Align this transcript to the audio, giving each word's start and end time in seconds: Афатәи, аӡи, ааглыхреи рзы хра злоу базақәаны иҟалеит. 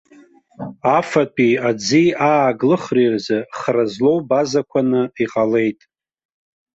Афатәи, 0.97 1.61
аӡи, 1.69 2.05
ааглыхреи 2.29 3.09
рзы 3.13 3.37
хра 3.57 3.85
злоу 3.93 4.19
базақәаны 4.27 5.01
иҟалеит. 5.23 5.79